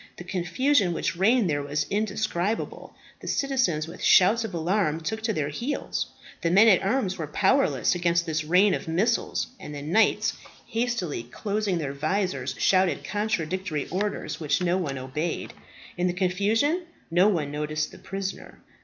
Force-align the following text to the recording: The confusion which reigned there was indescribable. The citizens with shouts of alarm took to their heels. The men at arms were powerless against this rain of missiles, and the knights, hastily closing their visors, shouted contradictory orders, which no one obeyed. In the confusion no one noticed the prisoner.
The 0.17 0.23
confusion 0.23 0.93
which 0.93 1.15
reigned 1.15 1.47
there 1.47 1.61
was 1.61 1.85
indescribable. 1.91 2.95
The 3.19 3.27
citizens 3.27 3.87
with 3.87 4.01
shouts 4.01 4.43
of 4.43 4.51
alarm 4.51 5.01
took 5.01 5.21
to 5.21 5.31
their 5.31 5.49
heels. 5.49 6.07
The 6.41 6.49
men 6.49 6.67
at 6.69 6.81
arms 6.81 7.19
were 7.19 7.27
powerless 7.27 7.93
against 7.93 8.25
this 8.25 8.43
rain 8.43 8.73
of 8.73 8.87
missiles, 8.87 9.45
and 9.59 9.75
the 9.75 9.83
knights, 9.83 10.33
hastily 10.65 11.21
closing 11.21 11.77
their 11.77 11.93
visors, 11.93 12.55
shouted 12.57 13.03
contradictory 13.03 13.87
orders, 13.89 14.39
which 14.39 14.59
no 14.59 14.75
one 14.75 14.97
obeyed. 14.97 15.53
In 15.97 16.07
the 16.07 16.13
confusion 16.13 16.81
no 17.11 17.27
one 17.27 17.51
noticed 17.51 17.91
the 17.91 17.99
prisoner. 17.99 18.57